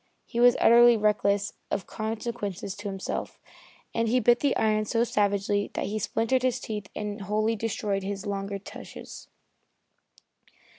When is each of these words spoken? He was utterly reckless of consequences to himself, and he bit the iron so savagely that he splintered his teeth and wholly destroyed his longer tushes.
He 0.25 0.39
was 0.39 0.55
utterly 0.59 0.97
reckless 0.97 1.53
of 1.69 1.85
consequences 1.85 2.73
to 2.75 2.87
himself, 2.87 3.39
and 3.93 4.07
he 4.07 4.19
bit 4.19 4.39
the 4.39 4.57
iron 4.57 4.85
so 4.85 5.03
savagely 5.03 5.69
that 5.75 5.85
he 5.85 5.99
splintered 5.99 6.41
his 6.41 6.59
teeth 6.59 6.89
and 6.95 7.21
wholly 7.21 7.55
destroyed 7.55 8.01
his 8.01 8.25
longer 8.25 8.57
tushes. 8.57 9.27